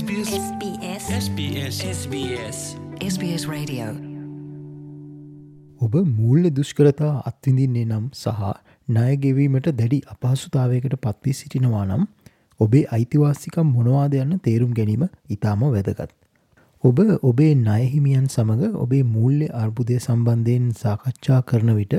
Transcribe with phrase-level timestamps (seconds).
[0.00, 2.58] SBS SBS SBS SBS
[3.06, 3.86] SBS Radio.
[5.80, 8.46] ඔබ මූල්‍ය දුෂ්කරතා අත්විඳින්නේ නම් සහ
[8.88, 12.04] ණයගෙවීමට දැඩි අපහසුතාවයකට පත්වී සිටිනවා නම්
[12.60, 15.04] ඔබේ අයිතිවාසිකම් මොනවාද යන්න තේරුම් ගැනීම
[15.36, 16.14] ඉතාම වැදගත්.
[16.84, 21.98] ඔබ ඔබේ ණයහිමියන් සමඟ ඔබේ මූල්‍ය අර්බුදය සම්බන්ධයෙන් සාකච්ඡා කරන විට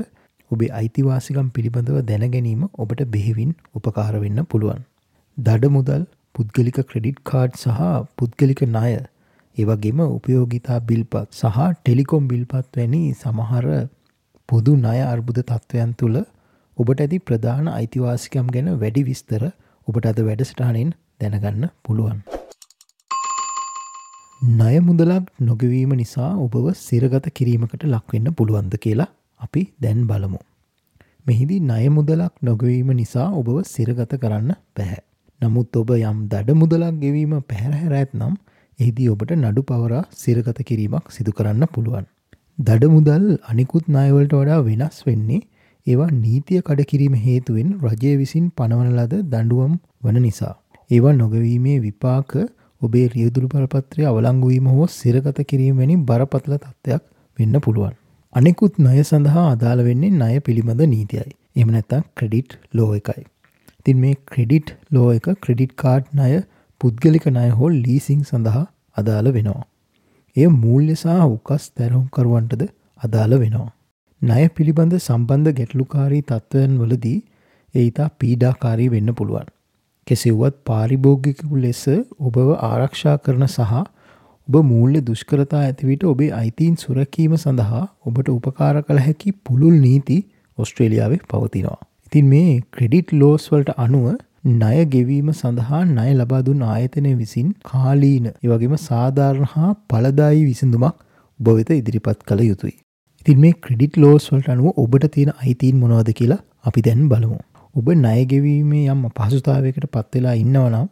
[0.50, 4.82] ඔබේ අයිතිවාසිකම් පිළිබඳව දැනගැනීම ඔබට බෙහෙවින් උපකාරවෙන්න පුළුවන්.
[5.36, 7.80] දඩ මුදල් පුද්ගලික ක්‍රෙඩිට් කාඩ් සහ
[8.18, 8.92] පුද්ගලික ණය
[9.56, 13.66] ඒවගේම උපයෝගිතා බිල්පත් සහ ටෙලිකොම් බිල්පත් වැනි සමහර
[14.48, 16.16] පොදු ණය අර්බුද තත්ත්වයන් තුළ
[16.78, 19.44] ඔබට ඇති ප්‍රධාන අයිතිවාසිකම් ගැන වැඩි විස්තර
[19.88, 22.18] ඔබට අද වැඩසටානෙන් දැනගන්න පුළුවන්.
[24.40, 29.10] ණය මුදලක් නොගවීම නිසා ඔබව සිරගත කිරීමකට ලක්වෙන්න පුළුවන්ද කියලා
[29.40, 30.40] අපි දැන් බලමු.
[31.26, 35.02] මෙහිදී ණය මුදලක් නොගවීම නිසා ඔබව සිරගත කරන්න පැහැ.
[35.42, 38.34] නමුත් ඔබ යම් දඩ මුදලක් ගෙවීම පැහැරහැර ඇත්නම්
[38.78, 42.06] එහිදී ඔබට නඩු පවරා සිරගත කිරීමක් සිදු කරන්න පුළුවන්.
[42.58, 45.40] දඩ මුදල් අනිකුත් ණයවලට වඩා වෙනස් වෙන්නේ
[45.86, 49.72] ඒවා නීතිය කඩකිරීම හේතුවෙන් රජය විසින් පනවන ලද දඩුවම්
[50.04, 50.54] වන නිසා.
[50.90, 52.32] ඒවා නොගවීමේ විපාක
[52.82, 57.02] ඔබේ රියදුරු පරපත්‍රය අවලංගුවීම හෝ සිරගත කිරීම වැනි බරපතල තත්ත්වයක්
[57.38, 57.94] වෙන්න පුළුවන්.
[58.32, 61.32] අනෙකුත් ණය සඳහා අදාළ වෙන්නේ ණය පිළිබඳ නීතියයි.
[61.56, 63.24] එම නැත්තම් ක්‍රෙඩිට් ලෝ එකයි.
[63.86, 66.32] තින් මේ ක්‍රෙඩිට් ලෝ එක ක්‍රෙඩිට් කාඩ් ණය
[66.80, 68.64] පුද්ගලික ණය හෝ ලීසිං සඳහා
[68.96, 69.62] අදාළ වෙනවා.
[70.36, 72.62] එය මූල්‍ය සහ උකස් තැරහුම් කරුවන්ටද
[73.02, 73.70] අදාළ වෙනවා.
[74.22, 77.18] ණය පිළිබඳ සම්බන්ධ ගැටලුකාරී තත්ත්වයන් වලදී
[77.74, 79.48] ඒ ඉතා පීඩාකාරී වෙන්න පුළුවන්.
[80.06, 81.82] කෙසෙව්වත් පාරිභෝගිකකු ලෙස
[82.20, 83.72] ඔබව ආරක්ෂා කරන සහ
[84.48, 90.18] ඔබ මූල්‍ය දුෂ්කරතා ඇතිවිට ඔබේ අයිතීන් සුරකීම සඳහා ඔබට උපකාර කළ හැකි පුළුල් නීති
[90.58, 91.78] ඔස්ට්‍රේලියාවේ පවතිනවා.
[92.06, 94.06] ඉතින් මේ ක්‍රෙඩිට් ලෝස් වලට අනුව
[94.44, 100.96] ණය ගෙවීම සඳහා ණය ලබා දුන් ආයතනය විසින් කාලීන ඒවගේම සාධාරණ හා පලදායි විසඳුමක්
[101.40, 102.74] ඔබ වෙත ඉදිරිපත් කළ යුතුයි.
[103.20, 107.38] ඉතින් මේ ක්‍රෙඩිට් ලෝස් වලට අනුව ඔබට තියෙන අයිතීන් මොනවද කියලා අපි දැන් බලමු.
[107.74, 110.88] ඔබ ණයගෙවීමේ යම් පහසුතාවයකට පත්වෙලා ඉන්නවනම්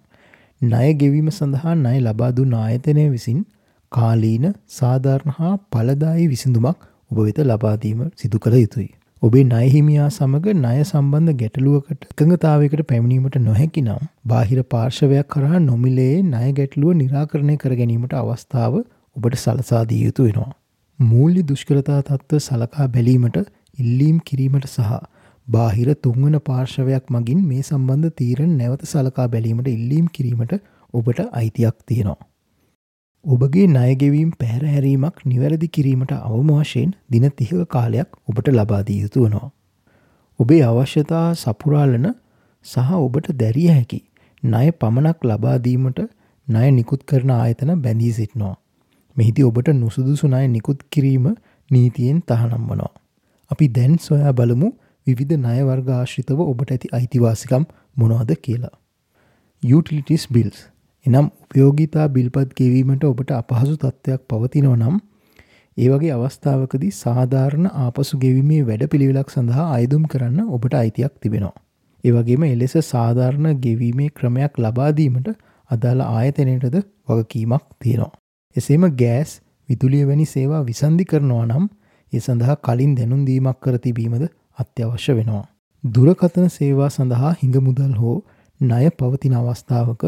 [0.60, 3.43] ණය ගෙවීම සඳහා ණය ලබා දුන් ආයතනය විසින්
[3.93, 8.91] කාලීන සාධාරණ හා පලදායි විසිඳුමක් ඔබ වෙත ලබාදීම සිදු කළ යුතුයි.
[9.22, 16.48] ඔබේ නයහිමියා සමඟ ණය සම්බන්ධ ගැටලුවකට එකඟතාවකට පැමිණීමට නොහැකි නම් බාහිර පාර්ශවයක් කරා නොමිලේ ණය
[16.58, 20.48] ගැටලුව නිරාකරණය කර ගැනීමට අවස්ථාව ඔබට සලසාදී යුතු වෙනවා.
[20.98, 23.36] මූල්‍ය දුෂ්කරතා තත්ත්ව සලකා බැලීමට
[23.78, 24.97] ඉල්ලීම් කිරීමට සහ
[25.48, 30.56] බාහිර තුන්වන පාර්ශවයක් මගින් මේ සම්බන්ධ තීරණ නැවත සලකා බැලීමට ඉල්ලීම් කිරීමට
[30.94, 32.20] ඔබට අයිතියක් තියෙනවා.
[33.25, 39.50] ඔබගේ ණයගෙවීම් පැහැරහැරීමක් නිවැරදි කිරීමට අවම වශයෙන් දින තිහක කාලයක් ඔබට ලබාදී යුතු වනවා.
[40.41, 42.06] ඔබේ අවශ්‍යතා සපුරාලන
[42.64, 44.00] සහ ඔබට දැරිය හැකි
[44.42, 46.00] ණය පමණක් ලබාදීමට
[46.48, 48.56] ණය නිකුත් කරන ආයතන බැඳී සිටිනවා.
[49.16, 51.28] මෙහිදී ඔබට නුසුදුසු ණය නිකුත් කිරීම
[51.70, 52.92] නීතියෙන් තහනම් වනවා.
[53.50, 54.72] අපි දැන් සොයා බලමු
[55.06, 57.64] විවිධ ණය වර්ග ආශ්‍රිතව ඔබට ඇති අයිතිවාසිකම්
[57.97, 58.76] මොනවද කියලා.
[59.62, 60.59] යුටිලිටිස් බිල්ස්
[61.06, 64.97] එනම් උපයෝගීතා බිල්පත් ගෙවීමට ඔබට අපහසු තත්ත්වයක් පවතිනව නම්
[65.77, 71.56] ඒවගේ අවස්ථාවකදී සාධාරණ ආපසු ගෙවීමේ වැඩ පිළිවෙලක් සඳහා අයදුම් කරන්න ඔබට අයිතියක් තිබෙනවා.
[72.05, 75.28] ඒවගේම එලෙස සාධාරණ ගෙවීමේ ක්‍රමයක් ලබාදීමට
[75.71, 76.77] අදාළ ආයතනයටද
[77.09, 78.12] වගකීමක් තියෙනවා.
[78.56, 79.33] එසේම ගෑස්
[79.69, 81.66] විදුලිය වැනි සේවා විසන්ධි කරනවා නම්
[82.12, 84.25] ඒ සඳහා කලින් දැනුම් දීමක් කර තිබීමද
[84.59, 85.44] අත්‍යවශ්‍ය වෙනවා.
[85.84, 88.16] දුරකථන සේවා සඳහා හිඟ මුදල් හෝ
[88.60, 90.03] ණය පවතින අවස්ථාවක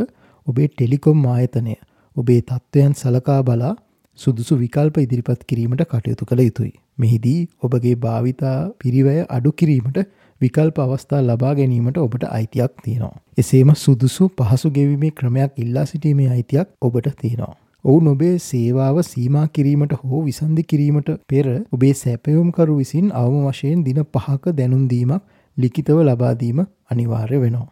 [0.47, 1.75] ඔබේ ටෙලිකොම් ආයතනය
[2.17, 3.75] ඔබේ තත්ත්වයන් සලකා බලා
[4.19, 6.73] සුදුසු විකල්ප ඉදිරිපත් කිරීමට කටයුතු කළ යුතුයි.
[6.99, 9.99] මෙහිදී ඔබගේ භාවිතා පිරිවය අඩු කිරීමට
[10.41, 13.17] විකල්ප අවස්ථා ලබා ගැනීමට ඔබට අයිතියක් තියෙනවා.
[13.39, 17.55] එසේම සුදුසු පහසු ගෙවීමේ ක්‍රමයක් ඉල්ලා සිටීමේ අයිතියක් ඔබට තියෙනවා.
[17.85, 24.03] ඔවුන් ඔබේ සේවාව සීමා කිරීමට හෝ විසන්ධි කිරීමට පෙර ඔබේ සැපයුම්කරු විසින් අවම වශයෙන් දින
[24.07, 25.23] පහක දැනුන්දීමක්
[25.57, 26.61] ලිකිතව ලබාදීම
[26.91, 27.71] අනිවාර්ය වෙනවා.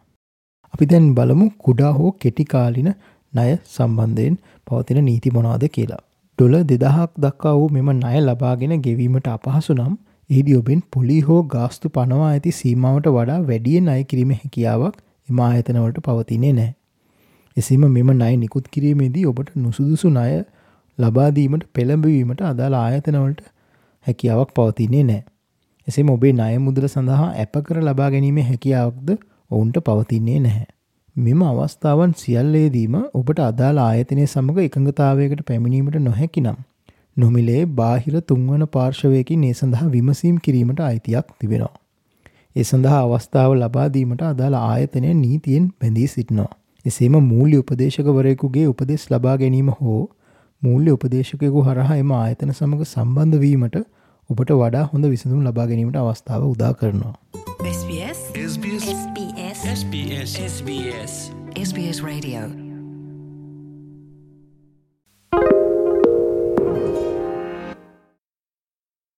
[0.73, 2.89] අපි දැන් බලමු කුඩා හෝ කෙටිකාලින
[3.33, 4.37] ණය සම්බන්ධයෙන්
[4.67, 6.01] පවතින නීති මොනවාද කියලා.
[6.39, 9.93] ඩොල දෙදහක් දක්වා වූ මෙම ණය ලබාගෙන ගෙවීමට අපහසු නම්
[10.29, 14.95] ඒදි ඔබෙන් පොලි හෝ ගාස්තු පනවා ඇති සීමාවට වඩා වැඩිය ණය කිරීම හැකියාවක්
[15.29, 16.71] එම ආයතනවලට පවතිනේ නෑ.
[17.57, 20.43] එසේම මෙම ණය නිකුත් කිරීමේදී ඔබට නුසුදුසු ණය
[20.97, 23.41] ලබාදීමට පෙළඹවීමට අදාළ ආයතනවලට
[24.05, 25.21] හැකියාවක් පවතින්නේ නෑ.
[25.87, 29.11] එසේම ඔබේ ණය මුදල සඳහා ඇප කර ලබා ගැනීමේ හැකියාවක්ද
[29.51, 30.67] ඔවුන්ට පවතින්නේ නැහැ.
[31.15, 36.57] මෙම අවස්ථාවන් සියල්ලේදීම ඔබට අදාළ ආයතනය සමඟ එකඟතාවයකට පැමිණීමට නොහැකි නම්.
[37.17, 41.75] නොමිලේ බාහිර තුන්වන පාර්ශවයකින් ඒ සඳහා විමසීම් කිරීමට අයිතියක් තිබෙනවා.
[42.55, 46.51] ඒ සඳහා අවස්ථාව ලබාදීමට අදාළ ආයතනය නීතියෙන් බැඳී සිටිනවා.
[46.85, 50.01] එසේම මූල්‍ය උපදේශකවරයෙකුගේ උපදෙස් ලබා ගැනීම හෝ
[50.61, 53.77] මූල්‍ය උපදේශකයකු හරහා එම ආයතන සමඟ සම්බන්ධ වීමට
[54.29, 57.15] ඔබට වඩා හොඳ විසඳුම් ලබා ගැනීමට අවස්ථාව උදා කරනවා.
[59.61, 62.60] SBS SBS SBS Radio